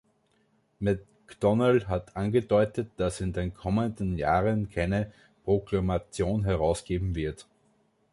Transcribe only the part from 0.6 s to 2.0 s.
McDonnell